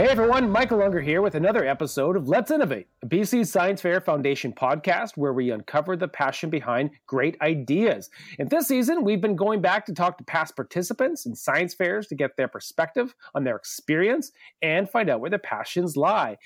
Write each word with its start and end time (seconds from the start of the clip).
Hey 0.00 0.08
everyone, 0.08 0.50
Michael 0.50 0.82
Unger 0.82 1.02
here 1.02 1.20
with 1.20 1.34
another 1.34 1.66
episode 1.66 2.16
of 2.16 2.26
Let's 2.26 2.50
Innovate, 2.50 2.86
a 3.02 3.06
BC 3.06 3.46
Science 3.46 3.82
Fair 3.82 4.00
Foundation 4.00 4.50
podcast 4.50 5.18
where 5.18 5.34
we 5.34 5.50
uncover 5.50 5.94
the 5.94 6.08
passion 6.08 6.48
behind 6.48 6.92
great 7.06 7.36
ideas. 7.42 8.08
And 8.38 8.48
this 8.48 8.66
season, 8.66 9.04
we've 9.04 9.20
been 9.20 9.36
going 9.36 9.60
back 9.60 9.84
to 9.84 9.92
talk 9.92 10.16
to 10.16 10.24
past 10.24 10.56
participants 10.56 11.26
in 11.26 11.34
science 11.34 11.74
fairs 11.74 12.06
to 12.06 12.14
get 12.14 12.38
their 12.38 12.48
perspective 12.48 13.14
on 13.34 13.44
their 13.44 13.56
experience 13.56 14.32
and 14.62 14.88
find 14.88 15.10
out 15.10 15.20
where 15.20 15.28
their 15.28 15.38
passions 15.38 15.98
lie. 15.98 16.38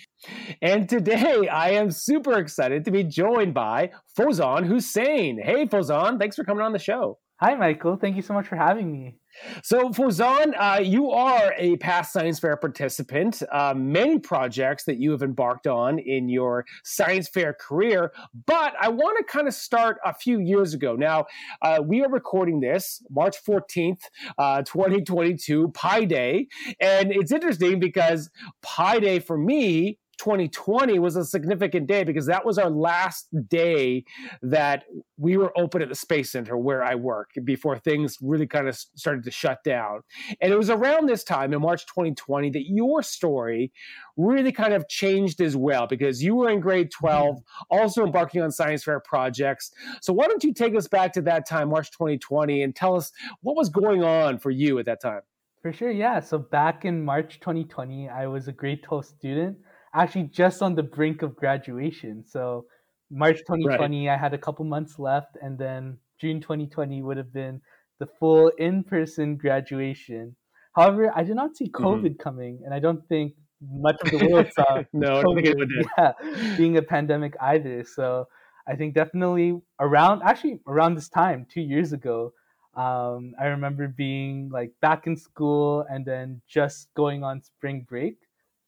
And 0.61 0.89
today, 0.89 1.47
I 1.47 1.71
am 1.71 1.93
super 1.93 2.41
excited 2.41 2.85
to 2.87 2.91
be 2.91 3.05
joined 3.05 3.55
by 3.55 3.93
Fozan 4.19 4.67
Hussein. 4.67 5.41
Hey 5.41 5.65
Fozan, 5.67 6.19
thanks 6.19 6.35
for 6.35 6.43
coming 6.43 6.65
on 6.65 6.73
the 6.73 6.81
show. 6.81 7.19
Hi, 7.37 7.55
Michael. 7.55 7.95
Thank 7.95 8.17
you 8.17 8.23
so 8.23 8.35
much 8.35 8.49
for 8.49 8.57
having 8.57 8.91
me. 8.91 9.15
So, 9.63 9.91
Fozan, 9.91 10.55
uh, 10.59 10.81
you 10.81 11.11
are 11.11 11.55
a 11.57 11.77
past 11.77 12.13
science 12.13 12.39
fair 12.39 12.57
participant. 12.57 13.43
Uh, 13.51 13.75
many 13.77 14.19
projects 14.19 14.85
that 14.85 14.99
you 14.99 15.11
have 15.13 15.23
embarked 15.23 15.67
on 15.67 15.99
in 15.99 16.29
your 16.29 16.65
science 16.85 17.29
fair 17.29 17.55
career, 17.55 18.13
but 18.47 18.75
I 18.81 18.89
want 18.89 19.19
to 19.19 19.25
kind 19.25 19.49
of 19.49 19.55
start 19.55 19.99
a 20.05 20.15
few 20.15 20.41
years 20.41 20.75
ago. 20.75 20.97
Now, 20.97 21.27
uh, 21.63 21.81
we 21.85 22.03
are 22.03 22.11
recording 22.11 22.61
this 22.61 23.03
March 23.11 23.37
14th, 23.45 24.01
uh, 24.39 24.63
2022, 24.63 25.69
Pi 25.69 26.05
Day. 26.05 26.49
And 26.81 27.13
it's 27.13 27.33
interesting 27.33 27.81
because 27.81 28.31
Pi 28.63 28.99
Day 29.01 29.19
for 29.19 29.37
me 29.37 29.99
2020 30.19 30.99
was 30.99 31.17
a 31.17 31.25
significant 31.25 31.87
day 31.87 32.05
because 32.05 32.27
that 32.27 32.45
was 32.45 32.59
our 32.59 32.71
last 32.71 33.29
day 33.49 34.05
that 34.43 34.85
we 35.17 35.37
were 35.37 35.53
open 35.57 35.83
at 35.83 35.89
the 35.89 35.95
Space 35.95 36.31
Center 36.33 36.57
where 36.57 36.83
I 36.83 36.95
work 36.95 37.31
before 37.45 37.79
things 37.79 38.19
really 38.21 38.47
kind 38.47 38.69
of 38.69 38.77
started 38.77 39.25
to 39.25 39.31
shut 39.31 39.63
down. 39.65 40.01
And 40.41 40.53
it 40.53 40.57
was 40.57 40.71
around 40.71 41.09
this 41.09 41.25
time 41.25 41.53
in 41.53 41.61
March 41.61 41.87
2020 41.87 42.51
that 42.51 42.65
your 42.69 43.03
story 43.03 43.73
really 44.17 44.53
kind 44.53 44.75
of 44.75 44.89
changed 44.89 45.41
as 45.41 45.57
well 45.57 45.87
because 45.87 46.23
you 46.23 46.35
were 46.35 46.51
in 46.51 46.61
grade 46.61 46.91
12, 46.91 47.37
mm-hmm. 47.37 47.77
also 47.77 48.05
embarking 48.05 48.43
on 48.43 48.51
science 48.51 48.85
fair 48.85 49.01
projects. 49.01 49.71
So 50.01 50.13
why 50.13 50.27
don't 50.27 50.45
you 50.45 50.53
take 50.53 50.75
us 50.77 50.89
back 50.89 51.13
to 51.15 51.23
that 51.23 51.49
time, 51.49 51.69
March 51.71 51.91
2020, 51.91 52.63
and 52.63 52.75
tell 52.75 52.97
us 52.97 53.13
what 53.41 53.57
was 53.57 53.69
going 53.69 54.03
on 54.03 54.39
for 54.39 54.51
you 54.51 54.79
at 54.79 54.87
that 54.87 55.01
time? 55.01 55.23
For 55.65 55.73
sure, 55.73 55.91
yeah. 55.91 56.21
So 56.21 56.39
back 56.39 56.85
in 56.85 57.03
March 57.03 57.41
2020, 57.41 58.11
I 58.11 58.27
was 58.27 58.49
a 58.49 58.53
grade 58.53 58.83
12 58.83 59.07
student 59.07 59.57
actually 59.95 60.25
just 60.25 60.63
on 60.63 60.75
the 60.75 60.83
brink 60.83 61.23
of 61.23 61.37
graduation. 61.37 62.25
So 62.27 62.67
March 63.11 63.39
2020, 63.39 64.07
right. 64.09 64.15
I 64.15 64.17
had 64.17 64.35
a 64.35 64.39
couple 64.39 64.65
months 64.65 64.99
left, 64.99 65.37
and 65.41 65.59
then 65.59 65.99
June 66.21 66.41
2020 66.41 67.03
would 67.03 67.17
have 67.17 67.33
been 67.33 67.61
the 68.01 68.07
full 68.07 68.49
in-person 68.59 69.37
graduation. 69.37 70.35
However, 70.75 71.13
I 71.15 71.23
did 71.23 71.37
not 71.37 71.57
see 71.57 71.67
mm-hmm. 71.67 71.85
COVID 71.85 72.05
mm-hmm. 72.05 72.23
coming, 72.23 72.61
and 72.65 72.75
I 72.75 72.81
don't 72.81 73.07
think 73.09 73.35
much 73.63 73.97
of 74.03 74.11
the 74.11 74.27
world 74.31 74.49
saw 74.53 74.83
no, 74.93 75.23
COVID, 75.23 75.55
yeah, 75.99 76.13
being 76.57 76.77
a 76.77 76.83
pandemic 76.83 77.35
either. 77.41 77.85
So 77.85 78.27
I 78.67 78.75
think 78.75 78.95
definitely 78.95 79.61
around 79.81 80.23
actually 80.23 80.61
around 80.67 80.97
this 80.97 81.09
time, 81.09 81.47
two 81.49 81.61
years 81.61 81.93
ago, 81.93 82.33
um, 82.77 83.35
I 83.41 83.47
remember 83.47 83.87
being 83.89 84.51
like 84.53 84.73
back 84.81 85.07
in 85.07 85.17
school 85.17 85.87
and 85.89 86.05
then 86.05 86.41
just 86.49 86.89
going 86.95 87.23
on 87.23 87.43
spring 87.43 87.87
break. 87.89 88.17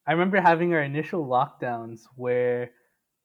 I 0.06 0.12
remember 0.12 0.40
having 0.40 0.72
our 0.72 0.82
initial 0.82 1.26
lockdowns 1.26 2.02
where 2.14 2.70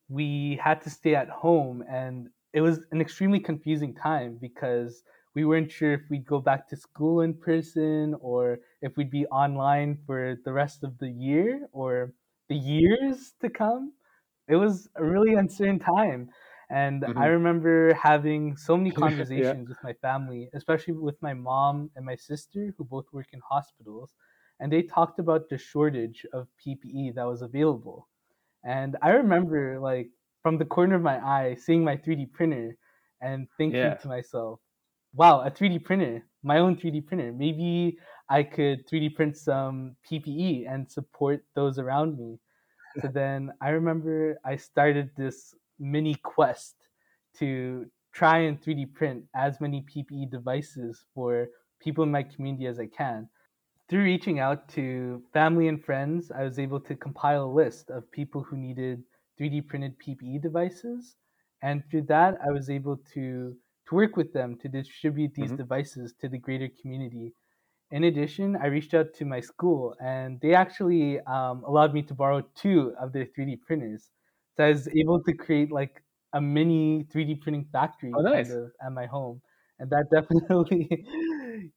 we 0.10 0.60
had 0.62 0.82
to 0.82 0.90
stay 0.90 1.16
at 1.16 1.30
home 1.30 1.84
and 1.90 2.30
it 2.54 2.62
was 2.62 2.86
an 2.92 3.00
extremely 3.00 3.40
confusing 3.40 3.94
time 3.94 4.38
because 4.42 5.04
we 5.36 5.46
weren't 5.46 5.72
sure 5.72 5.94
if 5.94 6.02
we'd 6.10 6.26
go 6.26 6.40
back 6.40 6.68
to 6.70 6.76
school 6.76 7.22
in 7.22 7.34
person 7.34 8.16
or 8.20 8.60
if 8.82 8.98
we'd 8.98 9.12
be 9.12 9.26
online 9.28 9.98
for 10.06 10.38
the 10.44 10.52
rest 10.52 10.84
of 10.84 10.98
the 10.98 11.10
year 11.10 11.68
or 11.72 12.14
the 12.50 12.56
years 12.56 13.34
to 13.42 13.50
come. 13.50 13.94
It 14.50 14.58
was 14.58 14.90
a 14.96 15.06
really 15.06 15.36
uncertain 15.36 15.80
time. 15.80 16.30
And 16.70 17.04
mm-hmm. 17.04 17.18
I 17.18 17.28
remember 17.28 17.94
having 17.94 18.58
so 18.58 18.76
many 18.76 18.92
conversations 19.06 19.70
yeah. 19.70 19.70
with 19.70 19.78
my 19.84 19.94
family, 19.94 20.50
especially 20.54 20.96
with 20.96 21.22
my 21.22 21.34
mom 21.34 21.92
and 21.96 22.06
my 22.06 22.16
sister, 22.16 22.74
who 22.78 22.84
both 22.84 23.06
work 23.14 23.28
in 23.32 23.40
hospitals 23.48 24.12
and 24.62 24.72
they 24.72 24.84
talked 24.84 25.18
about 25.18 25.50
the 25.50 25.58
shortage 25.58 26.26
of 26.34 26.48
PPE 26.64 27.16
that 27.16 27.26
was 27.26 27.42
available. 27.42 28.08
And 28.64 28.96
I 29.02 29.10
remember 29.10 29.80
like 29.80 30.12
from 30.44 30.60
the 30.60 30.66
corner 30.66 30.96
of 30.96 31.02
my 31.02 31.18
eye 31.18 31.56
seeing 31.56 31.84
my 31.84 31.98
3D 31.98 32.32
printer 32.32 32.78
and 33.22 33.48
thinking 33.58 33.80
yeah. 33.80 33.96
to 33.96 34.08
myself, 34.08 34.60
wow, 35.16 35.42
a 35.42 35.50
3D 35.50 35.84
printer, 35.84 36.24
my 36.44 36.60
own 36.60 36.76
3D 36.76 37.08
printer. 37.08 37.34
Maybe 37.34 37.98
I 38.30 38.44
could 38.44 38.88
3D 38.88 39.16
print 39.16 39.36
some 39.36 39.96
PPE 40.10 40.72
and 40.72 40.90
support 40.90 41.44
those 41.56 41.80
around 41.80 42.20
me. 42.20 42.38
So 43.02 43.08
then 43.14 43.52
I 43.62 43.70
remember 43.70 44.38
I 44.46 44.58
started 44.58 45.10
this 45.18 45.56
mini 45.80 46.14
quest 46.22 46.76
to 47.40 47.88
try 48.14 48.40
and 48.40 48.62
3D 48.62 48.94
print 48.94 49.24
as 49.36 49.60
many 49.60 49.84
PPE 49.92 50.30
devices 50.30 51.04
for 51.16 51.48
people 51.80 52.04
in 52.04 52.12
my 52.12 52.22
community 52.22 52.68
as 52.68 52.80
I 52.80 52.86
can. 52.86 53.28
Through 53.92 54.04
reaching 54.04 54.40
out 54.40 54.70
to 54.70 55.22
family 55.34 55.68
and 55.68 55.84
friends, 55.84 56.32
I 56.32 56.44
was 56.44 56.58
able 56.58 56.80
to 56.80 56.96
compile 56.96 57.44
a 57.44 57.52
list 57.52 57.90
of 57.90 58.10
people 58.10 58.42
who 58.42 58.56
needed 58.56 59.04
3D 59.38 59.68
printed 59.68 60.00
PPE 60.00 60.42
devices. 60.42 61.18
And 61.62 61.84
through 61.92 62.04
that, 62.04 62.38
I 62.42 62.52
was 62.52 62.70
able 62.70 63.02
to, 63.14 63.54
to 63.90 63.96
work 63.96 64.16
with 64.16 64.32
them 64.32 64.58
to 64.62 64.70
distribute 64.70 65.34
these 65.36 65.48
mm-hmm. 65.48 65.58
devices 65.58 66.14
to 66.22 66.30
the 66.30 66.38
greater 66.38 66.70
community. 66.82 67.34
In 67.92 68.06
addition, 68.06 68.56
I 68.56 68.68
reached 68.68 68.94
out 68.94 69.14
to 69.16 69.26
my 69.26 69.42
school 69.42 69.94
and 70.02 70.40
they 70.40 70.54
actually 70.54 71.20
um, 71.28 71.66
allowed 71.68 71.94
me 71.94 72.02
to 72.04 72.14
borrow 72.14 72.44
two 72.56 72.94
of 72.98 73.12
their 73.12 73.26
3D 73.26 73.60
printers. 73.60 74.10
So 74.56 74.64
I 74.64 74.70
was 74.70 74.88
able 74.96 75.22
to 75.22 75.34
create 75.34 75.70
like 75.70 76.02
a 76.32 76.40
mini 76.40 77.08
3D 77.14 77.42
printing 77.42 77.68
factory 77.74 78.14
oh, 78.16 78.22
nice. 78.22 78.48
kind 78.48 78.58
of 78.58 78.72
at 78.86 78.94
my 78.94 79.06
home. 79.06 79.42
And 79.80 79.90
that 79.90 80.06
definitely 80.14 81.06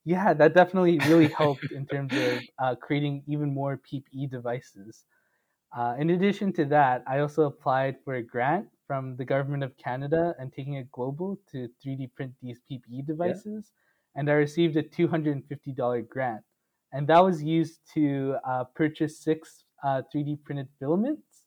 yeah, 0.04 0.34
that 0.34 0.54
definitely 0.54 0.98
really 1.08 1.28
helped 1.28 1.64
in 1.72 1.86
terms 1.86 2.12
of 2.12 2.40
uh, 2.58 2.74
creating 2.74 3.22
even 3.26 3.52
more 3.52 3.80
PPE 3.90 4.30
devices. 4.30 5.04
Uh, 5.76 5.94
in 5.98 6.10
addition 6.10 6.52
to 6.52 6.64
that, 6.66 7.02
I 7.06 7.18
also 7.20 7.44
applied 7.44 7.96
for 8.04 8.14
a 8.14 8.22
grant 8.22 8.68
from 8.86 9.16
the 9.16 9.24
government 9.24 9.64
of 9.64 9.76
Canada 9.76 10.34
and 10.38 10.52
taking 10.52 10.74
it 10.74 10.92
global 10.92 11.38
to 11.50 11.68
3D 11.84 12.12
print 12.14 12.32
these 12.42 12.60
PPE 12.70 13.06
devices. 13.06 13.72
Yeah. 14.14 14.20
And 14.20 14.30
I 14.30 14.34
received 14.34 14.76
a 14.76 14.82
$250 14.82 16.08
grant. 16.08 16.42
And 16.92 17.08
that 17.08 17.24
was 17.24 17.42
used 17.42 17.80
to 17.94 18.36
uh, 18.46 18.64
purchase 18.76 19.18
six 19.18 19.64
3D 19.84 20.34
uh, 20.34 20.36
printed 20.44 20.68
filaments. 20.78 21.42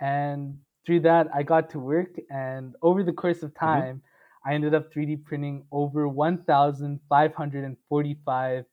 And 0.00 0.58
through 0.84 1.00
that, 1.00 1.28
I 1.34 1.42
got 1.42 1.70
to 1.70 1.78
work. 1.78 2.10
And 2.28 2.74
over 2.82 3.02
the 3.02 3.12
course 3.12 3.42
of 3.42 3.54
mm-hmm. 3.54 3.64
time, 3.64 3.82
mm-hmm 3.96 4.05
I 4.46 4.54
ended 4.54 4.74
up 4.74 4.92
3D 4.92 5.24
printing 5.24 5.64
over 5.72 6.06
1,545 6.08 8.64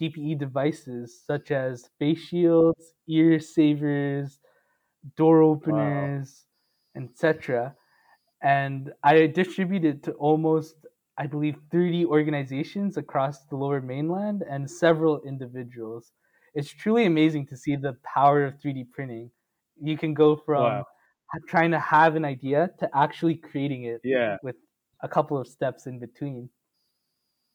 PPE 0.00 0.38
devices, 0.38 1.20
such 1.26 1.50
as 1.50 1.90
face 1.98 2.20
shields, 2.20 2.94
ear 3.08 3.40
savers, 3.40 4.38
door 5.16 5.42
openers, 5.42 6.46
wow. 6.94 7.02
etc. 7.02 7.74
And 8.42 8.92
I 9.02 9.26
distributed 9.26 10.04
to 10.04 10.12
almost, 10.12 10.76
I 11.16 11.26
believe, 11.26 11.56
30 11.72 12.04
organizations 12.06 12.96
across 12.96 13.44
the 13.46 13.56
lower 13.56 13.80
mainland 13.80 14.44
and 14.48 14.70
several 14.70 15.20
individuals. 15.22 16.12
It's 16.54 16.70
truly 16.70 17.06
amazing 17.06 17.46
to 17.46 17.56
see 17.56 17.74
the 17.74 17.96
power 18.04 18.44
of 18.44 18.60
3D 18.60 18.92
printing. 18.92 19.32
You 19.82 19.98
can 19.98 20.14
go 20.14 20.36
from 20.36 20.62
wow. 20.62 20.86
trying 21.48 21.72
to 21.72 21.80
have 21.80 22.14
an 22.14 22.24
idea 22.24 22.70
to 22.78 22.88
actually 22.96 23.34
creating 23.34 23.82
it 23.84 24.00
yeah. 24.04 24.36
with 24.42 24.54
a 25.02 25.08
couple 25.08 25.38
of 25.38 25.46
steps 25.46 25.86
in 25.86 25.98
between. 25.98 26.50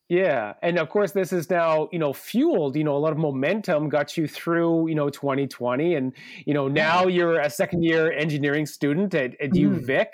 Yeah, 0.09 0.53
and 0.61 0.77
of 0.77 0.89
course, 0.89 1.11
this 1.11 1.31
is 1.31 1.49
now 1.49 1.89
you 1.91 1.99
know 1.99 2.13
fueled. 2.13 2.75
You 2.75 2.83
know, 2.83 2.95
a 2.95 2.99
lot 2.99 3.13
of 3.13 3.17
momentum 3.17 3.89
got 3.89 4.17
you 4.17 4.27
through 4.27 4.89
you 4.89 4.95
know 4.95 5.09
2020, 5.09 5.95
and 5.95 6.13
you 6.45 6.53
know 6.53 6.67
now 6.67 7.07
you're 7.07 7.39
a 7.39 7.49
second 7.49 7.83
year 7.83 8.11
engineering 8.11 8.65
student 8.65 9.13
at, 9.15 9.39
at 9.41 9.51
mm. 9.51 9.79
UVic, 9.79 10.07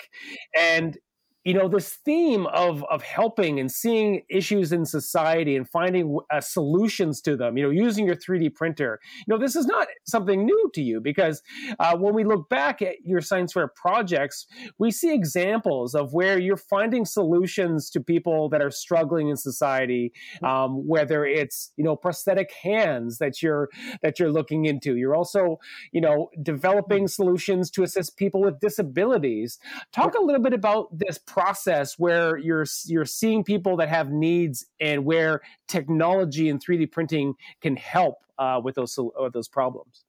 and 0.58 0.98
you 1.44 1.54
know 1.54 1.68
this 1.68 1.98
theme 2.06 2.46
of 2.48 2.84
of 2.90 3.02
helping 3.02 3.60
and 3.60 3.72
seeing 3.72 4.22
issues 4.30 4.72
in 4.72 4.86
society 4.86 5.56
and 5.56 5.70
finding 5.70 6.18
uh, 6.32 6.42
solutions 6.42 7.22
to 7.22 7.36
them 7.36 7.58
you 7.58 7.64
know 7.64 7.70
using 7.70 8.06
your 8.06 8.16
3d 8.16 8.54
printer. 8.56 9.00
You 9.20 9.34
know 9.34 9.38
this 9.38 9.56
is 9.56 9.66
not 9.66 9.88
something 10.06 10.46
new 10.46 10.72
to 10.74 10.82
you 10.82 11.00
because 11.00 11.42
uh, 11.80 11.96
when 11.98 12.14
we 12.14 12.24
look 12.24 12.50
back 12.50 12.82
at 12.82 12.96
your 13.04 13.22
science 13.22 13.54
fair 13.54 13.68
projects 13.68 14.46
we 14.78 14.92
see 14.92 15.14
examples 15.14 15.96
of 15.96 16.14
where 16.14 16.40
you're 16.40 16.58
finding 16.58 17.06
solutions 17.06 17.90
to 17.92 18.02
people 18.02 18.50
that 18.50 18.62
are 18.62 18.72
struggling 18.72 19.30
in 19.30 19.38
society 19.38 20.12
um, 20.44 20.88
whether 20.88 21.26
it's 21.26 21.72
you 21.78 21.84
know 21.84 21.96
prosthetic 21.96 22.52
hands 22.52 23.18
that 23.18 23.42
you're 23.42 23.70
that 24.02 24.20
you're 24.20 24.32
looking 24.32 24.66
into. 24.66 24.96
You're 24.96 25.16
also 25.16 25.60
you 25.92 26.02
know 26.02 26.30
developing 26.42 27.08
solutions 27.08 27.70
to 27.72 27.84
assist 27.84 28.18
people 28.18 28.42
with 28.42 28.60
disabilities. 28.60 29.60
Talk 29.92 30.16
a 30.16 30.22
little 30.22 30.42
bit 30.42 30.54
about 30.54 30.88
this 30.98 31.18
process 31.30 31.98
where 31.98 32.38
you're 32.38 32.66
you're 32.86 33.06
seeing 33.06 33.44
people 33.44 33.78
that 33.78 33.90
have 33.90 34.12
needs 34.12 34.66
and 34.80 35.06
where 35.06 35.42
technology 35.68 36.50
and 36.50 36.64
3D 36.64 36.92
printing 36.92 37.36
can 37.62 37.76
help 37.76 38.16
uh, 38.38 38.60
with 38.64 38.76
those 38.76 38.98
uh, 38.98 39.30
those 39.34 39.48
problems. 39.48 40.04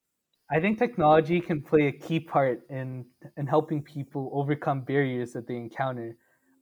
I 0.51 0.59
think 0.61 0.79
technology 0.79 1.41
can 1.41 1.63
play 1.63 1.87
a 1.87 1.93
key 1.93 2.21
part 2.21 2.63
in 2.71 3.07
in 3.37 3.47
helping 3.47 3.83
people 3.83 4.31
overcome 4.33 4.81
barriers 4.83 5.33
that 5.33 5.47
they 5.47 5.57
encounter. 5.57 6.17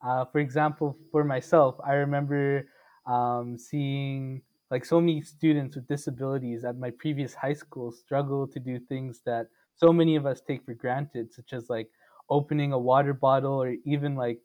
Uh, 0.07 0.25
for 0.27 0.39
example, 0.39 0.97
for 1.11 1.25
myself, 1.25 1.77
I 1.85 1.95
remember 1.95 2.69
um, 3.07 3.59
seeing 3.59 4.43
like 4.71 4.85
so 4.85 5.01
many 5.01 5.23
students 5.23 5.77
with 5.77 5.89
disabilities 5.89 6.65
at 6.65 6.77
my 6.77 6.91
previous 6.91 7.35
high 7.35 7.55
school 7.55 7.91
struggle 7.91 8.47
to 8.47 8.61
do 8.61 8.79
things 8.79 9.23
that 9.25 9.47
so 9.75 9.93
many 9.93 10.17
of 10.17 10.27
us 10.27 10.41
take 10.41 10.65
for 10.65 10.75
granted, 10.75 11.33
such 11.33 11.53
as 11.53 11.71
like 11.71 11.89
opening 12.29 12.73
a 12.73 12.79
water 12.79 13.15
bottle 13.15 13.63
or 13.63 13.75
even 13.85 14.15
like 14.15 14.41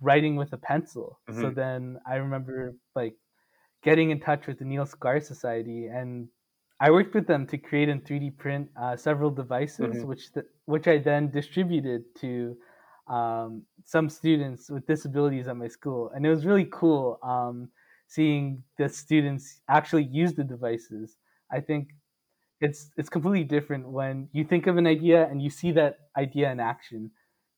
writing 0.00 0.36
with 0.36 0.52
a 0.52 0.58
pencil. 0.58 1.18
Mm-hmm. 1.28 1.40
So 1.40 1.50
then 1.50 1.98
I 2.08 2.16
remember 2.16 2.74
like 2.94 3.14
getting 3.82 4.10
in 4.10 4.20
touch 4.20 4.46
with 4.46 4.58
the 4.58 4.64
Neil 4.64 4.86
Squire 4.86 5.20
Society 5.20 5.86
and 5.86 6.28
I 6.80 6.90
worked 6.90 7.14
with 7.14 7.26
them 7.26 7.46
to 7.48 7.58
create 7.58 7.88
and 7.88 8.04
3D 8.04 8.36
print 8.38 8.68
uh, 8.80 8.96
several 8.96 9.30
devices, 9.30 9.96
mm-hmm. 9.96 10.06
which 10.06 10.32
th- 10.32 10.46
which 10.66 10.86
I 10.86 10.98
then 10.98 11.30
distributed 11.30 12.04
to 12.20 12.56
um, 13.08 13.62
some 13.84 14.08
students 14.08 14.70
with 14.70 14.86
disabilities 14.86 15.48
at 15.48 15.56
my 15.56 15.68
school, 15.68 16.10
and 16.14 16.24
it 16.24 16.30
was 16.30 16.46
really 16.46 16.68
cool 16.70 17.18
um, 17.22 17.68
seeing 18.06 18.62
the 18.76 18.88
students 18.88 19.60
actually 19.68 20.04
use 20.04 20.34
the 20.34 20.44
devices. 20.44 21.16
I 21.50 21.60
think 21.60 21.88
it's 22.60 22.90
it's 22.96 23.08
completely 23.08 23.44
different 23.44 23.88
when 23.88 24.28
you 24.32 24.44
think 24.44 24.66
of 24.68 24.76
an 24.76 24.86
idea 24.86 25.26
and 25.26 25.42
you 25.42 25.50
see 25.50 25.72
that 25.72 25.98
idea 26.16 26.50
in 26.52 26.60
action, 26.60 27.10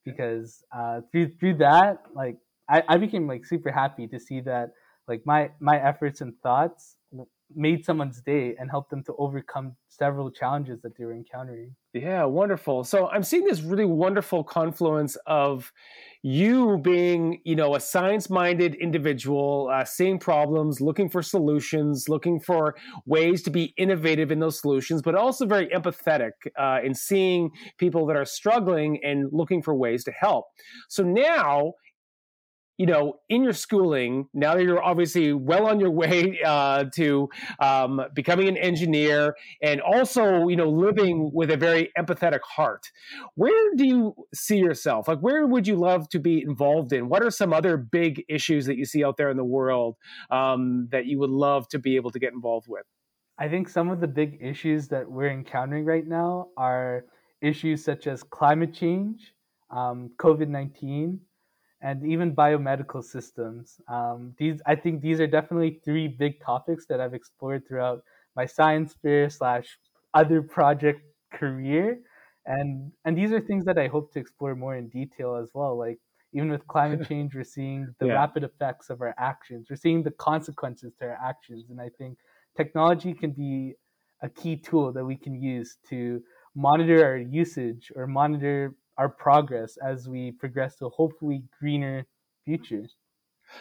because 0.05 0.64
uh, 0.73 1.00
through 1.12 1.35
through 1.38 1.55
that, 1.58 2.05
like 2.14 2.37
I, 2.69 2.82
I 2.88 2.97
became 2.97 3.26
like 3.26 3.44
super 3.44 3.70
happy 3.70 4.06
to 4.08 4.19
see 4.20 4.41
that 4.43 4.73
like 5.08 5.23
my 5.26 5.50
my 5.61 5.79
efforts 5.79 6.20
and 6.20 6.35
thoughts 6.43 6.97
made 7.55 7.85
someone's 7.85 8.20
day 8.20 8.55
and 8.58 8.70
helped 8.70 8.91
them 8.91 9.02
to 9.05 9.14
overcome 9.19 9.76
several 9.88 10.31
challenges 10.31 10.81
that 10.82 10.97
they 10.97 11.05
were 11.05 11.12
encountering. 11.12 11.75
Yeah, 11.93 12.25
wonderful. 12.25 12.85
So 12.85 13.08
I'm 13.08 13.23
seeing 13.23 13.44
this 13.44 13.61
really 13.62 13.85
wonderful 13.85 14.44
confluence 14.44 15.17
of 15.26 15.73
you 16.23 16.79
being, 16.79 17.41
you 17.44 17.56
know, 17.56 17.75
a 17.75 17.81
science-minded 17.81 18.75
individual, 18.76 19.70
uh, 19.73 19.85
seeing 19.85 20.19
problems, 20.19 20.81
looking 20.81 21.08
for 21.08 21.23
solutions, 21.23 22.08
looking 22.08 22.38
for 22.38 22.76
ways 23.06 23.43
to 23.43 23.50
be 23.50 23.75
innovative 23.76 24.31
in 24.31 24.38
those 24.38 24.61
solutions, 24.61 25.03
but 25.03 25.14
also 25.14 25.46
very 25.46 25.67
empathetic 25.69 26.32
uh, 26.58 26.79
in 26.85 26.94
seeing 26.94 27.50
people 27.79 28.06
that 28.06 28.17
are 28.17 28.25
struggling 28.25 29.00
and 29.03 29.29
looking 29.32 29.62
for 29.62 29.75
ways 29.75 30.05
to 30.05 30.12
help. 30.12 30.46
So 30.88 31.03
now 31.03 31.73
you 32.81 32.87
know, 32.87 33.21
in 33.29 33.44
your 33.44 33.53
schooling, 33.53 34.27
now 34.32 34.55
that 34.55 34.62
you're 34.62 34.82
obviously 34.82 35.35
well 35.35 35.67
on 35.67 35.79
your 35.81 35.91
way 35.91 36.41
uh, 36.47 36.85
to 36.94 37.29
um, 37.59 38.00
becoming 38.15 38.49
an 38.49 38.56
engineer 38.56 39.37
and 39.62 39.82
also, 39.82 40.49
you 40.49 40.56
know, 40.56 40.71
living 40.71 41.31
with 41.35 41.50
a 41.50 41.59
very 41.59 41.91
empathetic 41.99 42.41
heart, 42.41 42.87
where 43.35 43.75
do 43.77 43.87
you 43.87 44.15
see 44.32 44.56
yourself? 44.56 45.09
Like, 45.09 45.19
where 45.19 45.47
would 45.47 45.69
you 45.69 45.77
love 45.77 46.09
to 46.09 46.19
be 46.19 46.41
involved 46.41 46.94
in? 46.94 47.11
What 47.11 47.23
are 47.23 47.31
some 47.31 47.53
other 47.53 47.77
big 47.77 48.25
issues 48.31 48.65
that 48.65 48.79
you 48.79 48.87
see 48.87 49.05
out 49.05 49.19
there 49.19 49.29
in 49.29 49.37
the 49.37 49.44
world 49.44 49.97
um, 50.31 50.88
that 50.91 51.05
you 51.05 51.19
would 51.19 51.29
love 51.29 51.69
to 51.69 51.79
be 51.79 51.97
able 51.97 52.11
to 52.12 52.19
get 52.19 52.32
involved 52.32 52.67
with? 52.67 52.87
I 53.38 53.47
think 53.50 53.69
some 53.69 53.91
of 53.91 54.00
the 54.00 54.09
big 54.09 54.38
issues 54.41 54.88
that 54.88 55.06
we're 55.06 55.29
encountering 55.29 55.85
right 55.85 56.06
now 56.06 56.49
are 56.56 57.05
issues 57.43 57.85
such 57.85 58.06
as 58.06 58.23
climate 58.23 58.73
change, 58.73 59.35
um, 59.71 60.12
COVID 60.19 60.49
19 60.49 61.21
and 61.82 62.05
even 62.05 62.35
biomedical 62.35 63.03
systems. 63.03 63.81
Um, 63.88 64.35
these, 64.38 64.61
I 64.67 64.75
think, 64.75 65.00
these 65.00 65.21
are 65.21 65.27
definitely 65.27 65.81
three 65.85 66.09
big 66.09 66.41
topics 66.41 66.87
that 66.87 67.00
I've 67.00 67.15
explored 67.15 67.67
throughout 67.67 68.03
my 68.37 68.47
science 68.47 68.94
fair 69.03 69.31
slash 69.31 69.79
other 70.15 70.43
project 70.43 71.03
career, 71.32 72.00
and 72.47 72.93
and 73.05 73.17
these 73.17 73.32
are 73.32 73.41
things 73.41 73.65
that 73.65 73.79
I 73.79 73.88
hope 73.88 74.12
to 74.12 74.19
explore 74.19 74.55
more 74.55 74.77
in 74.77 74.88
detail 74.88 75.37
as 75.37 75.50
well. 75.55 75.77
Like 75.79 75.99
even 76.32 76.50
with 76.50 76.67
climate 76.67 77.06
change, 77.09 77.35
we're 77.35 77.44
seeing 77.44 77.94
the 77.99 78.06
yeah. 78.06 78.15
rapid 78.15 78.44
effects 78.44 78.91
of 78.91 79.00
our 79.00 79.15
actions. 79.19 79.69
We're 79.71 79.77
seeing 79.77 80.03
the 80.03 80.12
consequences 80.12 80.93
to 80.99 81.06
our 81.06 81.19
actions, 81.23 81.71
and 81.71 81.81
I 81.81 81.91
think 81.99 82.19
technology 82.56 83.15
can 83.15 83.32
be 83.32 83.75
a 84.23 84.29
key 84.29 84.56
tool 84.56 84.93
that 84.93 85.05
we 85.05 85.17
can 85.17 85.41
use 85.41 85.79
to 85.88 86.23
monitor 86.55 87.05
our 87.05 87.17
usage 87.17 87.91
or 87.97 88.06
monitor 88.06 88.75
our 89.00 89.08
progress 89.08 89.79
as 89.82 90.06
we 90.06 90.31
progress 90.32 90.76
to 90.76 90.91
hopefully 90.91 91.43
greener 91.58 92.05
future. 92.44 92.85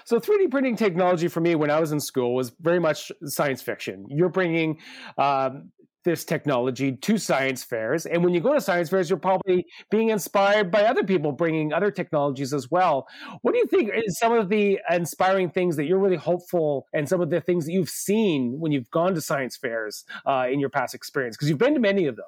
So 0.04 0.20
3D 0.20 0.52
printing 0.52 0.76
technology 0.76 1.30
for 1.30 1.40
me 1.40 1.56
when 1.56 1.72
I 1.72 1.80
was 1.80 1.94
in 1.94 2.00
school 2.02 2.36
was 2.36 2.52
very 2.60 2.80
much 2.80 3.10
science 3.24 3.62
fiction. 3.62 4.06
You're 4.10 4.28
bringing 4.28 4.80
um, 5.18 5.72
this 6.04 6.26
technology 6.26 6.92
to 6.92 7.18
science 7.18 7.64
fairs, 7.64 8.06
and 8.06 8.22
when 8.22 8.34
you 8.34 8.42
go 8.42 8.54
to 8.54 8.60
science 8.60 8.90
fairs, 8.90 9.10
you're 9.10 9.18
probably 9.18 9.66
being 9.90 10.10
inspired 10.10 10.72
by 10.72 10.84
other 10.84 11.06
people 11.06 11.32
bringing 11.32 11.72
other 11.72 11.90
technologies 11.90 12.54
as 12.54 12.70
well. 12.70 13.08
What 13.42 13.54
do 13.54 13.60
you 13.60 13.66
think 13.68 13.92
is 13.96 14.20
some 14.20 14.34
of 14.34 14.50
the 14.50 14.80
inspiring 14.92 15.50
things 15.50 15.78
that 15.78 15.86
you're 15.86 16.00
really 16.00 16.18
hopeful, 16.18 16.86
and 16.94 17.08
some 17.08 17.22
of 17.22 17.30
the 17.30 17.40
things 17.40 17.66
that 17.66 17.72
you've 17.72 17.90
seen 17.90 18.60
when 18.60 18.74
you've 18.74 18.92
gone 18.92 19.16
to 19.16 19.22
science 19.22 19.56
fairs 19.56 20.04
uh, 20.26 20.48
in 20.52 20.60
your 20.60 20.70
past 20.70 20.94
experience? 20.94 21.38
Because 21.38 21.48
you've 21.50 21.58
been 21.58 21.76
to 21.76 21.80
many 21.80 22.08
of 22.08 22.18
them. 22.18 22.26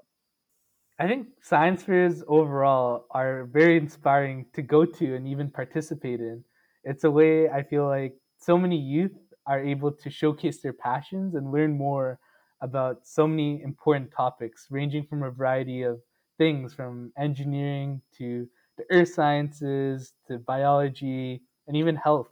I 1.02 1.08
think 1.08 1.30
science 1.42 1.82
fairs 1.82 2.24
overall 2.28 3.08
are 3.10 3.46
very 3.46 3.76
inspiring 3.76 4.46
to 4.54 4.62
go 4.62 4.86
to 4.86 5.16
and 5.16 5.28
even 5.28 5.50
participate 5.50 6.20
in. 6.20 6.44
It's 6.84 7.06
a 7.06 7.10
way 7.10 7.50
I 7.50 7.64
feel 7.64 7.88
like 7.88 8.14
so 8.38 8.56
many 8.56 8.78
youth 8.78 9.18
are 9.48 9.60
able 9.60 9.92
to 9.94 10.10
showcase 10.12 10.62
their 10.62 10.74
passions 10.74 11.34
and 11.34 11.52
learn 11.52 11.76
more 11.76 12.20
about 12.62 13.08
so 13.08 13.28
many 13.28 13.64
important 13.64 14.12
topics, 14.12 14.68
ranging 14.70 15.08
from 15.08 15.24
a 15.24 15.32
variety 15.32 15.82
of 15.82 16.00
things 16.38 16.72
from 16.76 17.12
engineering 17.18 18.00
to 18.20 18.48
the 18.78 18.86
earth 18.92 19.12
sciences 19.12 20.14
to 20.28 20.38
biology 20.38 21.42
and 21.68 21.76
even 21.76 21.96
health. 21.96 22.30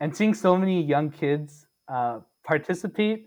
And 0.00 0.14
seeing 0.14 0.34
so 0.34 0.58
many 0.58 0.82
young 0.82 1.10
kids 1.10 1.66
uh, 1.88 2.20
participate 2.46 3.24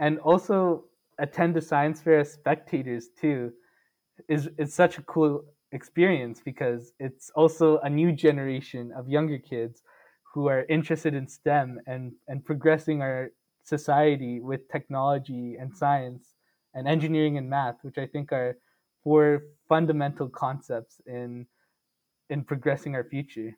and 0.00 0.18
also 0.18 0.86
attend 1.20 1.54
the 1.54 1.62
science 1.62 2.00
fair 2.00 2.18
as 2.18 2.32
spectators 2.32 3.10
too 3.20 3.52
is 4.28 4.48
it's 4.58 4.74
such 4.74 4.98
a 4.98 5.02
cool 5.02 5.44
experience 5.72 6.40
because 6.44 6.92
it's 6.98 7.30
also 7.34 7.78
a 7.78 7.90
new 7.90 8.12
generation 8.12 8.92
of 8.96 9.08
younger 9.08 9.38
kids 9.38 9.82
who 10.32 10.48
are 10.48 10.64
interested 10.68 11.14
in 11.14 11.28
STEM 11.28 11.80
and 11.86 12.12
and 12.28 12.44
progressing 12.44 13.02
our 13.02 13.30
society 13.62 14.40
with 14.40 14.68
technology 14.70 15.56
and 15.58 15.76
science 15.76 16.34
and 16.74 16.86
engineering 16.86 17.36
and 17.38 17.48
math, 17.50 17.76
which 17.82 17.98
I 17.98 18.06
think 18.06 18.32
are 18.32 18.56
four 19.02 19.42
fundamental 19.68 20.28
concepts 20.28 21.00
in 21.06 21.46
in 22.30 22.44
progressing 22.44 22.94
our 22.94 23.04
future. 23.04 23.56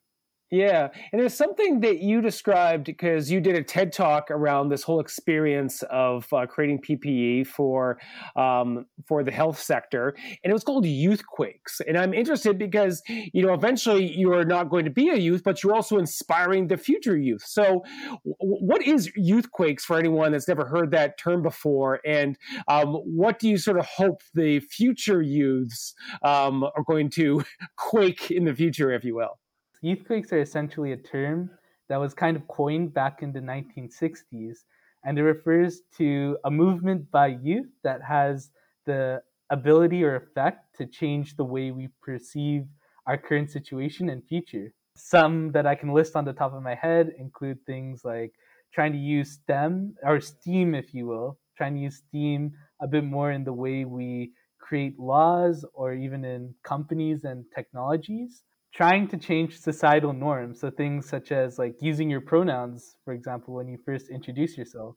Yeah, 0.51 0.89
and 1.13 1.21
there's 1.21 1.35
something 1.35 1.81
that 1.81 1.99
you 1.99 2.23
described 2.23 2.85
because 2.85 3.31
you 3.31 3.39
did 3.39 3.55
a 3.55 3.63
TED 3.63 3.93
talk 3.93 4.31
around 4.31 4.71
this 4.71 4.83
whole 4.83 4.99
experience 4.99 5.83
of 5.91 6.27
uh, 6.33 6.47
creating 6.47 6.81
PPE 6.81 7.49
for 7.49 7.99
um, 8.35 8.87
for 9.07 9.23
the 9.23 9.31
health 9.31 9.59
sector, 9.59 10.17
and 10.43 10.51
it 10.51 10.55
was 10.55 10.65
called 10.65 10.87
Youth 10.87 11.27
Quakes. 11.27 11.83
And 11.87 11.99
I'm 11.99 12.15
interested 12.15 12.59
because 12.59 13.03
you 13.07 13.43
know 13.43 13.53
eventually 13.53 14.11
you 14.11 14.33
are 14.33 14.45
not 14.45 14.71
going 14.71 14.87
to 14.87 14.91
be 14.91 15.11
a 15.11 15.17
youth, 15.17 15.43
but 15.45 15.63
you're 15.63 15.75
also 15.75 15.99
inspiring 15.99 16.69
the 16.69 16.79
future 16.79 17.19
youth. 17.19 17.43
So, 17.45 17.85
w- 18.25 18.37
what 18.39 18.83
is 18.83 19.11
Youthquakes 19.19 19.83
for 19.83 19.99
anyone 19.99 20.33
that's 20.33 20.49
never 20.49 20.65
heard 20.65 20.93
that 20.93 21.19
term 21.19 21.43
before, 21.43 22.01
and 22.07 22.39
um, 22.69 22.95
what 22.95 23.39
do 23.39 23.51
you 23.51 23.59
sort 23.59 23.79
of 23.79 23.85
hope 23.85 24.23
the 24.33 24.61
future 24.61 25.21
youths 25.21 25.93
um, 26.23 26.65
are 26.65 26.85
going 26.87 27.11
to 27.11 27.45
quake 27.77 28.31
in 28.31 28.47
the 28.47 28.55
future, 28.55 28.91
if 28.91 29.05
you 29.05 29.15
will? 29.15 29.39
Youthquakes 29.83 30.33
are 30.33 30.41
essentially 30.41 30.93
a 30.93 30.97
term 30.97 31.51
that 31.89 31.99
was 31.99 32.13
kind 32.13 32.37
of 32.37 32.49
coined 32.49 32.93
back 32.93 33.23
in 33.23 33.33
the 33.33 33.41
1960s, 33.41 34.65
and 35.05 35.19
it 35.19 35.23
refers 35.23 35.83
to 35.97 36.37
a 36.45 36.51
movement 36.51 37.11
by 37.13 37.29
youth 37.29 37.71
that 37.85 38.03
has 38.03 38.51
the 38.87 39.23
ability 39.51 40.03
or 40.03 40.17
effect 40.17 40.77
to 40.77 40.87
change 40.87 41.37
the 41.37 41.45
way 41.45 41.71
we 41.71 41.89
perceive 42.03 42.67
our 43.07 43.17
current 43.17 43.51
situation 43.51 44.11
and 44.11 44.27
future. 44.27 44.73
Some 44.97 45.53
that 45.53 45.67
I 45.67 45.77
can 45.77 45.95
list 45.95 46.17
on 46.17 46.25
the 46.25 46.33
top 46.33 46.53
of 46.53 46.63
my 46.63 46.75
head 46.75 47.13
include 47.17 47.65
things 47.65 48.05
like 48.05 48.33
trying 48.75 48.93
to 48.93 48.99
use 48.99 49.31
STEM 49.31 49.95
or 50.03 50.21
STEAM, 50.21 50.75
if 50.75 50.93
you 50.93 51.07
will, 51.07 51.39
trying 51.57 51.75
to 51.75 51.81
use 51.81 52.03
STEAM 52.09 52.53
a 52.83 52.89
bit 52.89 53.05
more 53.05 53.31
in 53.31 53.45
the 53.45 53.53
way 53.53 53.85
we 53.85 54.33
create 54.59 54.99
laws 54.99 55.65
or 55.73 55.95
even 55.95 56.25
in 56.25 56.53
companies 56.65 57.25
and 57.25 57.45
technologies 57.55 58.43
trying 58.75 59.09
to 59.09 59.17
change 59.17 59.59
societal 59.59 60.13
norms. 60.13 60.61
So 60.61 60.71
things 60.71 61.09
such 61.09 61.33
as 61.33 61.59
like 61.59 61.77
using 61.81 62.11
your 62.11 62.21
pronouns, 62.21 62.97
for 63.05 63.13
example, 63.13 63.55
when 63.55 63.69
you 63.69 63.79
first 63.85 64.09
introduce 64.11 64.57
yourself, 64.57 64.97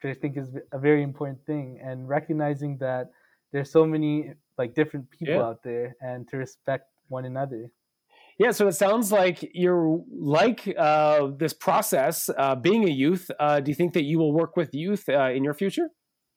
which 0.00 0.16
I 0.16 0.20
think 0.20 0.36
is 0.36 0.56
a 0.72 0.78
very 0.78 1.02
important 1.02 1.44
thing, 1.46 1.80
and 1.84 2.08
recognizing 2.08 2.78
that 2.78 3.10
there's 3.52 3.70
so 3.70 3.84
many 3.84 4.32
like 4.56 4.74
different 4.74 5.10
people 5.10 5.34
yeah. 5.34 5.42
out 5.42 5.62
there, 5.62 5.96
and 6.00 6.28
to 6.28 6.36
respect 6.36 6.84
one 7.08 7.24
another. 7.24 7.70
Yeah, 8.38 8.52
so 8.52 8.68
it 8.68 8.74
sounds 8.74 9.10
like 9.10 9.50
you're 9.52 10.00
like 10.12 10.72
uh, 10.78 11.28
this 11.36 11.52
process, 11.52 12.30
uh, 12.38 12.54
being 12.54 12.88
a 12.88 12.92
youth. 12.92 13.28
Uh, 13.40 13.58
do 13.58 13.70
you 13.70 13.74
think 13.74 13.94
that 13.94 14.04
you 14.04 14.18
will 14.18 14.32
work 14.32 14.56
with 14.56 14.70
youth 14.72 15.08
uh, 15.08 15.30
in 15.30 15.42
your 15.42 15.54
future? 15.54 15.88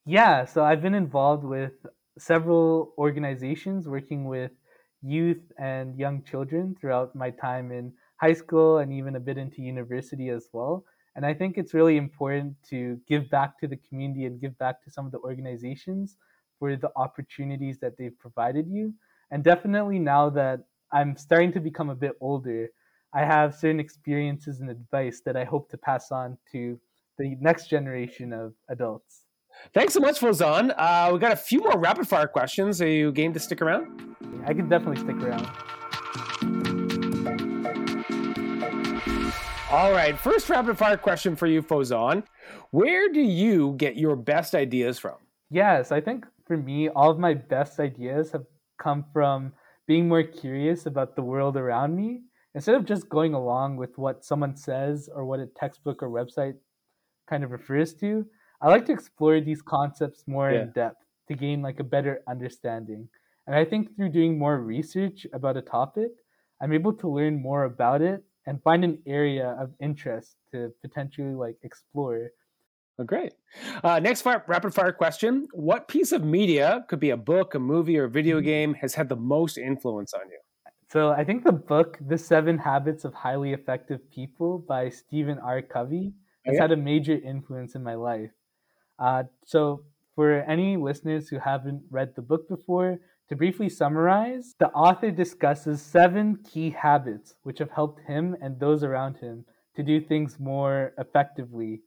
Yeah, 0.05 0.45
so 0.45 0.63
I've 0.63 0.81
been 0.81 0.95
involved 0.95 1.43
with 1.43 1.73
several 2.17 2.93
organizations 2.97 3.87
working 3.87 4.25
with 4.25 4.51
youth 5.01 5.41
and 5.57 5.97
young 5.97 6.23
children 6.23 6.75
throughout 6.79 7.15
my 7.15 7.29
time 7.29 7.71
in 7.71 7.93
high 8.17 8.33
school 8.33 8.77
and 8.79 8.93
even 8.93 9.15
a 9.15 9.19
bit 9.19 9.37
into 9.37 9.61
university 9.61 10.29
as 10.29 10.49
well. 10.53 10.85
And 11.15 11.25
I 11.25 11.33
think 11.33 11.57
it's 11.57 11.73
really 11.73 11.97
important 11.97 12.55
to 12.69 12.99
give 13.07 13.29
back 13.29 13.59
to 13.59 13.67
the 13.67 13.77
community 13.77 14.25
and 14.25 14.39
give 14.39 14.57
back 14.57 14.83
to 14.83 14.91
some 14.91 15.05
of 15.05 15.11
the 15.11 15.19
organizations 15.19 16.17
for 16.59 16.75
the 16.75 16.91
opportunities 16.95 17.79
that 17.79 17.97
they've 17.97 18.17
provided 18.17 18.67
you. 18.69 18.93
And 19.31 19.43
definitely 19.43 19.99
now 19.99 20.29
that 20.29 20.61
I'm 20.93 21.17
starting 21.17 21.51
to 21.53 21.59
become 21.59 21.89
a 21.89 21.95
bit 21.95 22.13
older, 22.21 22.69
I 23.13 23.25
have 23.25 23.55
certain 23.55 23.79
experiences 23.79 24.61
and 24.61 24.69
advice 24.69 25.21
that 25.25 25.35
I 25.35 25.43
hope 25.43 25.69
to 25.71 25.77
pass 25.77 26.11
on 26.11 26.37
to 26.51 26.79
the 27.17 27.35
next 27.41 27.69
generation 27.69 28.31
of 28.31 28.53
adults. 28.69 29.20
Thanks 29.73 29.93
so 29.93 29.99
much, 29.99 30.19
Fauzan. 30.19 30.73
Uh, 30.77 31.11
we 31.13 31.19
got 31.19 31.31
a 31.31 31.35
few 31.37 31.59
more 31.59 31.77
rapid 31.77 32.07
fire 32.07 32.27
questions. 32.27 32.81
Are 32.81 32.87
you 32.87 33.11
game 33.11 33.33
to 33.33 33.39
stick 33.39 33.61
around? 33.61 34.15
I 34.45 34.53
can 34.53 34.67
definitely 34.67 34.97
stick 34.97 35.15
around. 35.17 35.47
All 39.71 39.93
right, 39.93 40.19
first 40.19 40.49
rapid 40.49 40.77
fire 40.77 40.97
question 40.97 41.35
for 41.35 41.47
you, 41.47 41.61
Fauzan. 41.61 42.23
Where 42.71 43.07
do 43.07 43.21
you 43.21 43.75
get 43.77 43.95
your 43.95 44.17
best 44.17 44.53
ideas 44.53 44.99
from? 44.99 45.15
Yes, 45.49 45.91
I 45.93 46.01
think 46.01 46.25
for 46.45 46.57
me, 46.57 46.89
all 46.89 47.09
of 47.09 47.19
my 47.19 47.33
best 47.33 47.79
ideas 47.79 48.31
have 48.31 48.43
come 48.77 49.05
from 49.13 49.53
being 49.87 50.09
more 50.09 50.23
curious 50.23 50.85
about 50.85 51.15
the 51.15 51.21
world 51.21 51.55
around 51.55 51.95
me 51.95 52.21
instead 52.55 52.75
of 52.75 52.85
just 52.85 53.07
going 53.07 53.33
along 53.33 53.77
with 53.77 53.97
what 53.97 54.25
someone 54.25 54.57
says 54.57 55.09
or 55.13 55.25
what 55.25 55.39
a 55.39 55.47
textbook 55.47 56.03
or 56.03 56.09
website 56.09 56.55
kind 57.29 57.43
of 57.43 57.51
refers 57.51 57.93
to. 57.93 58.25
I 58.61 58.69
like 58.69 58.85
to 58.85 58.93
explore 58.93 59.41
these 59.41 59.61
concepts 59.61 60.23
more 60.27 60.51
yeah. 60.51 60.61
in 60.61 60.71
depth 60.71 61.03
to 61.27 61.35
gain 61.35 61.61
like 61.61 61.79
a 61.79 61.83
better 61.83 62.21
understanding. 62.27 63.07
And 63.47 63.55
I 63.55 63.65
think 63.65 63.95
through 63.95 64.09
doing 64.09 64.37
more 64.37 64.59
research 64.59 65.25
about 65.33 65.57
a 65.57 65.61
topic, 65.61 66.11
I'm 66.61 66.73
able 66.73 66.93
to 66.93 67.07
learn 67.09 67.41
more 67.41 67.63
about 67.63 68.01
it 68.01 68.23
and 68.45 68.61
find 68.61 68.83
an 68.83 68.99
area 69.07 69.57
of 69.59 69.71
interest 69.79 70.35
to 70.51 70.71
potentially 70.81 71.33
like 71.33 71.57
explore. 71.63 72.29
Oh, 72.99 73.03
great. 73.03 73.33
Uh, 73.83 73.99
next 73.99 74.21
fire, 74.21 74.43
rapid 74.47 74.73
fire 74.73 74.91
question. 74.91 75.47
What 75.53 75.87
piece 75.87 76.11
of 76.11 76.23
media, 76.23 76.85
could 76.87 76.99
be 76.99 77.09
a 77.09 77.17
book, 77.17 77.55
a 77.55 77.59
movie, 77.59 77.97
or 77.97 78.03
a 78.03 78.09
video 78.09 78.37
mm-hmm. 78.37 78.45
game, 78.45 78.73
has 78.75 78.93
had 78.93 79.09
the 79.09 79.15
most 79.15 79.57
influence 79.57 80.13
on 80.13 80.29
you? 80.29 80.39
So 80.89 81.09
I 81.09 81.23
think 81.23 81.45
the 81.45 81.53
book, 81.53 81.97
The 82.05 82.17
Seven 82.17 82.57
Habits 82.57 83.05
of 83.05 83.13
Highly 83.13 83.53
Effective 83.53 84.01
People 84.11 84.59
by 84.59 84.89
Stephen 84.89 85.39
R. 85.39 85.61
Covey, 85.61 86.13
has 86.45 86.57
had 86.57 86.71
a 86.71 86.75
major 86.75 87.17
influence 87.17 87.75
in 87.75 87.83
my 87.83 87.95
life. 87.95 88.31
Uh, 89.01 89.23
so 89.45 89.83
for 90.15 90.43
any 90.43 90.77
listeners 90.77 91.27
who 91.29 91.39
haven't 91.39 91.81
read 91.89 92.13
the 92.15 92.21
book 92.21 92.47
before, 92.47 92.99
to 93.29 93.35
briefly 93.35 93.69
summarize, 93.69 94.55
the 94.59 94.69
author 94.71 95.09
discusses 95.09 95.81
seven 95.81 96.37
key 96.43 96.69
habits 96.69 97.35
which 97.43 97.59
have 97.59 97.71
helped 97.71 98.01
him 98.01 98.35
and 98.41 98.59
those 98.59 98.83
around 98.83 99.15
him 99.17 99.45
to 99.75 99.81
do 99.81 100.01
things 100.01 100.37
more 100.39 100.93
effectively. 100.97 101.81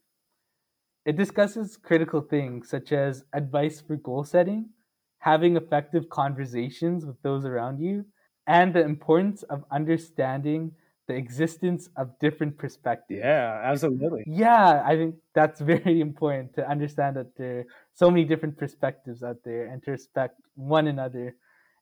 It 1.05 1.15
discusses 1.15 1.77
critical 1.77 2.21
things 2.21 2.67
such 2.67 2.91
as 2.91 3.25
advice 3.31 3.79
for 3.79 3.95
goal 3.95 4.23
setting, 4.23 4.71
having 5.19 5.55
effective 5.55 6.09
conversations 6.09 7.05
with 7.05 7.21
those 7.21 7.45
around 7.45 7.79
you, 7.79 8.05
and 8.47 8.73
the 8.73 8.83
importance 8.83 9.43
of 9.43 9.63
understanding 9.71 10.71
the 11.07 11.15
existence 11.15 11.89
of 11.97 12.17
different 12.19 12.57
perspectives. 12.57 13.21
Yeah, 13.23 13.61
absolutely. 13.63 14.23
Yeah, 14.27 14.83
I 14.85 14.95
think 14.95 15.15
that's 15.33 15.61
very 15.73 16.01
important 16.01 16.55
to 16.55 16.69
understand 16.69 17.15
that 17.17 17.35
there 17.37 17.59
are 17.59 17.65
so 17.93 18.09
many 18.09 18.25
different 18.25 18.57
perspectives 18.57 19.23
out 19.23 19.37
there 19.43 19.65
and 19.67 19.83
to 19.83 19.91
respect 19.91 20.39
one 20.55 20.87
another. 20.87 21.35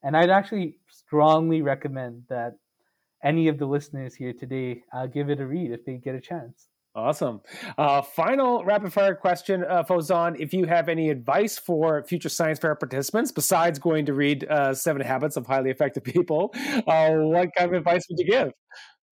And 0.03 0.17
I'd 0.17 0.29
actually 0.29 0.77
strongly 0.89 1.61
recommend 1.61 2.23
that 2.29 2.55
any 3.23 3.47
of 3.47 3.57
the 3.57 3.65
listeners 3.65 4.15
here 4.15 4.33
today 4.33 4.83
uh, 4.93 5.07
give 5.07 5.29
it 5.29 5.39
a 5.39 5.45
read 5.45 5.71
if 5.71 5.85
they 5.85 5.93
get 5.95 6.15
a 6.15 6.21
chance. 6.21 6.67
Awesome. 6.95 7.41
Uh, 7.75 8.03
final 8.03 8.63
rapid 8.63 8.93
fire 8.93 9.15
question, 9.15 9.63
uh, 9.63 9.83
Fauzan. 9.83 10.35
If 10.39 10.53
you 10.53 10.65
have 10.65 10.89
any 10.89 11.09
advice 11.09 11.57
for 11.57 12.03
future 12.03 12.29
science 12.29 12.59
fair 12.59 12.75
participants, 12.75 13.31
besides 13.31 13.79
going 13.79 14.05
to 14.05 14.13
read 14.13 14.45
uh, 14.47 14.75
Seven 14.75 15.01
Habits 15.01 15.35
of 15.35 15.47
Highly 15.47 15.71
Effective 15.71 16.03
People, 16.03 16.53
uh, 16.85 17.09
what 17.13 17.49
kind 17.57 17.71
of 17.71 17.73
advice 17.73 18.05
would 18.11 18.19
you 18.19 18.31
give? 18.31 18.51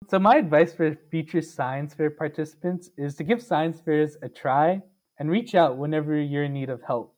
So, 0.08 0.20
my 0.20 0.36
advice 0.36 0.72
for 0.72 0.96
future 1.10 1.42
science 1.42 1.92
fair 1.92 2.10
participants 2.10 2.90
is 2.96 3.16
to 3.16 3.24
give 3.24 3.42
science 3.42 3.80
fairs 3.80 4.16
a 4.22 4.28
try 4.28 4.80
and 5.18 5.28
reach 5.28 5.56
out 5.56 5.78
whenever 5.78 6.16
you're 6.16 6.44
in 6.44 6.52
need 6.52 6.70
of 6.70 6.80
help. 6.86 7.16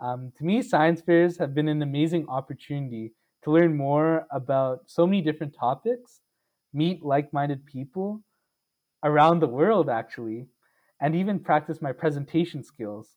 Um, 0.00 0.32
to 0.38 0.44
me, 0.44 0.60
science 0.60 1.00
fairs 1.00 1.38
have 1.38 1.54
been 1.54 1.68
an 1.68 1.80
amazing 1.80 2.26
opportunity 2.28 3.12
to 3.44 3.52
learn 3.52 3.76
more 3.76 4.26
about 4.32 4.80
so 4.86 5.06
many 5.06 5.22
different 5.22 5.54
topics, 5.54 6.22
meet 6.72 7.04
like 7.04 7.32
minded 7.32 7.64
people 7.66 8.24
around 9.04 9.38
the 9.38 9.46
world, 9.46 9.88
actually, 9.88 10.48
and 11.00 11.14
even 11.14 11.38
practice 11.38 11.80
my 11.80 11.92
presentation 11.92 12.64
skills. 12.64 13.10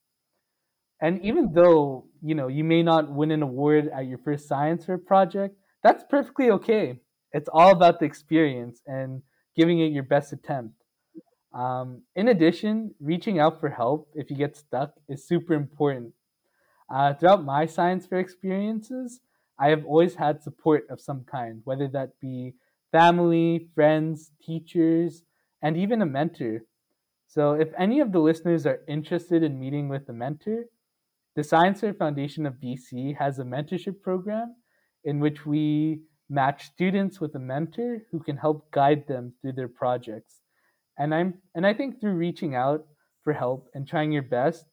And 1.02 1.20
even 1.24 1.54
though, 1.54 2.06
you 2.22 2.36
know, 2.36 2.50
you 2.50 2.64
may 2.64 2.84
not 2.84 3.12
win 3.12 3.32
an 3.32 3.42
award 3.42 3.90
at 3.92 4.06
your 4.06 4.20
first 4.20 4.48
science 4.48 4.86
fair 4.86 5.00
project, 5.00 5.56
that's 5.82 6.04
perfectly 6.08 6.52
okay 6.52 7.00
it's 7.34 7.50
all 7.52 7.72
about 7.72 8.00
the 8.00 8.06
experience 8.06 8.82
and 8.86 9.22
giving 9.56 9.80
it 9.80 9.92
your 9.92 10.04
best 10.04 10.34
attempt. 10.34 10.76
Um, 11.54 12.04
in 12.16 12.28
addition, 12.28 12.94
reaching 13.00 13.40
out 13.40 13.60
for 13.60 13.70
help 13.70 14.10
if 14.14 14.30
you 14.30 14.38
get 14.38 14.56
stuck 14.56 14.94
is 15.10 15.28
super 15.28 15.54
important. 15.54 16.14
Uh, 16.90 17.14
throughout 17.14 17.44
my 17.44 17.66
science 17.66 18.06
fair 18.06 18.20
experiences, 18.20 19.20
I 19.60 19.70
have 19.70 19.86
always 19.86 20.16
had 20.16 20.44
support 20.44 20.86
of 20.90 21.02
some 21.02 21.24
kind, 21.24 21.62
whether 21.64 21.88
that 21.90 22.20
be 22.22 22.54
family, 22.92 23.68
friends, 23.74 24.32
teachers, 24.42 25.24
and 25.62 25.76
even 25.76 26.02
a 26.02 26.06
mentor. 26.06 26.64
So, 27.28 27.54
if 27.54 27.70
any 27.78 28.00
of 28.00 28.12
the 28.12 28.20
listeners 28.20 28.66
are 28.66 28.82
interested 28.88 29.44
in 29.44 29.60
meeting 29.60 29.90
with 29.90 30.08
a 30.08 30.14
mentor, 30.14 30.66
the 31.36 31.44
Science 31.44 31.82
Fair 31.82 31.94
Foundation 31.94 32.46
of 32.46 32.56
BC 32.56 33.18
has 33.18 33.40
a 33.40 33.44
mentorship 33.44 34.02
program 34.02 34.56
in 35.04 35.20
which 35.20 35.46
we 35.46 36.02
match 36.30 36.66
students 36.66 37.20
with 37.22 37.36
a 37.36 37.40
mentor 37.40 38.04
who 38.12 38.20
can 38.20 38.38
help 38.38 38.70
guide 38.72 39.08
them 39.08 39.34
through 39.42 39.54
their 39.54 39.68
projects. 39.68 40.42
And 40.98 41.14
I'm 41.14 41.36
and 41.56 41.66
I 41.66 41.74
think 41.74 42.00
through 42.00 42.14
reaching 42.14 42.56
out 42.56 42.86
for 43.24 43.34
help 43.34 43.70
and 43.74 43.88
trying 43.88 44.12
your 44.12 44.24
best, 44.24 44.66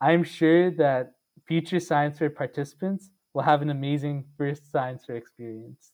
I'm 0.00 0.24
sure 0.24 0.70
that 0.72 1.12
future 1.46 1.80
science 1.80 2.18
fair 2.18 2.30
participants 2.30 3.10
will 3.34 3.42
have 3.42 3.62
an 3.62 3.70
amazing 3.70 4.24
first 4.38 4.70
science 4.70 5.04
fair 5.06 5.16
experience. 5.16 5.92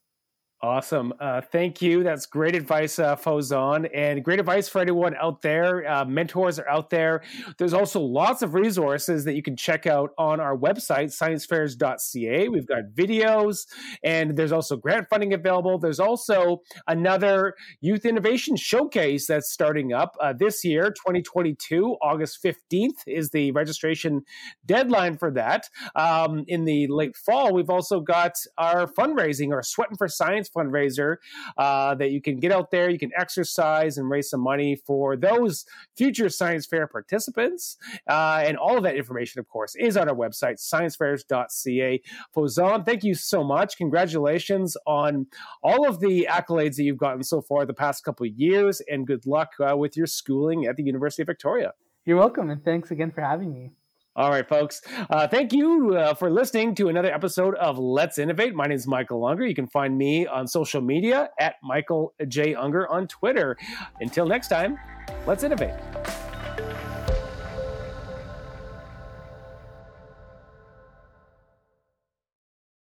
Awesome. 0.65 1.13
Uh, 1.19 1.41
thank 1.41 1.83
you. 1.83 2.05
That's 2.05 2.25
great 2.25 2.55
advice, 2.55 3.01
uh, 3.01 3.17
Fauzan, 3.17 3.91
and 3.93 4.23
great 4.23 4.39
advice 4.39 4.69
for 4.69 4.81
anyone 4.81 5.17
out 5.17 5.43
there. 5.43 5.85
Uh, 5.91 6.05
mentors 6.05 6.61
are 6.61 6.69
out 6.69 6.89
there. 6.89 7.23
There's 7.59 7.75
also 7.75 7.99
lots 7.99 8.43
of 8.43 8.55
resources 8.55 9.25
that 9.25 9.35
you 9.35 9.43
can 9.43 9.57
check 9.57 9.89
out 9.89 10.11
on 10.19 10.39
our 10.39 10.57
website, 10.57 11.07
sciencefairs.ca. 11.07 12.49
We've 12.49 12.69
got 12.69 12.85
videos, 12.95 13.67
and 14.05 14.37
there's 14.37 14.53
also 14.53 14.77
grant 14.77 15.09
funding 15.11 15.35
available. 15.35 15.81
There's 15.81 15.99
also 15.99 16.63
another 16.87 17.55
youth 17.81 18.05
innovation 18.05 18.55
showcase 18.55 19.27
that's 19.27 19.51
starting 19.51 19.93
up 19.93 20.15
uh, 20.21 20.33
this 20.33 20.65
year, 20.65 20.91
2022. 20.93 21.97
August 22.01 22.39
15th 22.41 23.03
is 23.09 23.31
the 23.31 23.51
registration 23.51 24.23
deadline 24.65 25.19
for 25.19 25.33
that. 25.33 25.69
Um, 25.97 26.45
in 26.47 26.67
the 26.67 26.87
late 26.87 27.17
fall, 27.17 27.53
we've 27.53 27.69
also 27.69 27.99
got 27.99 28.35
our 28.59 28.87
fundraising, 28.87 29.51
our 29.51 29.65
Sweating 29.65 29.97
for 29.97 30.07
Science 30.07 30.51
fundraiser 30.55 31.17
uh, 31.57 31.95
that 31.95 32.11
you 32.11 32.21
can 32.21 32.39
get 32.39 32.53
out 32.53 32.71
there. 32.71 32.91
You 32.91 32.99
can 32.99 33.13
exercise 33.17 33.99
and 33.99 34.09
raise 34.09 34.31
some 34.31 34.41
money 34.41 34.77
for 34.77 35.17
those 35.17 35.65
future 35.97 36.29
science 36.29 36.67
fair 36.67 36.87
participants. 36.87 37.77
Uh, 38.09 38.43
and 38.45 38.57
all 38.57 38.77
of 38.77 38.83
that 38.85 38.97
information, 38.97 39.41
of 39.41 39.49
course, 39.49 39.75
is 39.75 39.97
on 39.97 40.09
our 40.09 40.15
website, 40.15 40.61
sciencefairs.ca. 40.61 42.03
Fauzan, 42.35 42.85
thank 42.85 43.05
you 43.05 43.15
so 43.15 43.43
much. 43.45 43.77
Congratulations 43.77 44.77
on 44.87 45.27
all 45.63 45.89
of 45.89 46.01
the 46.01 46.29
accolades 46.31 46.77
that 46.77 46.85
you've 46.85 46.99
gotten 46.99 47.23
so 47.23 47.41
far 47.41 47.65
the 47.67 47.75
past 47.75 48.05
couple 48.05 48.27
of 48.27 48.33
years, 48.33 48.81
and 48.91 49.07
good 49.07 49.27
luck 49.27 49.51
uh, 49.61 49.77
with 49.77 49.97
your 49.97 50.07
schooling 50.07 50.67
at 50.67 50.77
the 50.77 50.83
University 50.83 51.23
of 51.23 51.27
Victoria. 51.27 51.73
You're 52.05 52.19
welcome, 52.19 52.51
and 52.51 52.65
thanks 52.65 52.91
again 52.91 53.13
for 53.13 53.21
having 53.21 53.53
me. 53.53 53.71
All 54.15 54.31
right, 54.31 54.47
folks. 54.47 54.83
Uh, 55.09 55.27
thank 55.27 55.55
you 55.55 55.97
uh, 55.97 56.13
for 56.13 56.31
listening 56.31 56.75
to 56.75 56.89
another 56.89 57.13
episode 57.13 57.55
of 57.55 57.79
Let's 57.79 58.19
Innovate. 58.19 58.55
My 58.55 58.67
name 58.67 58.77
is 58.77 58.87
Michael 58.87 59.25
Unger. 59.25 59.47
You 59.47 59.55
can 59.55 59.67
find 59.67 59.97
me 59.97 60.27
on 60.27 60.47
social 60.47 60.83
media 60.83 61.31
at 61.41 61.55
Michael 61.63 62.13
J. 62.29 62.55
Unger 62.55 62.87
on 62.89 63.09
Twitter. 63.09 63.57
Until 64.01 64.27
next 64.27 64.49
time, 64.49 64.79
let's 65.27 65.45
innovate. 65.45 65.73